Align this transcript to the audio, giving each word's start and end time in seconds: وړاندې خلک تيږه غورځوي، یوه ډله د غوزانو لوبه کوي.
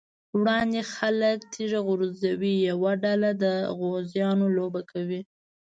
وړاندې 0.39 0.79
خلک 0.93 1.37
تيږه 1.53 1.79
غورځوي، 1.87 2.53
یوه 2.69 2.91
ډله 3.03 3.29
د 3.43 3.45
غوزانو 3.77 4.45
لوبه 4.57 4.81
کوي. 4.91 5.21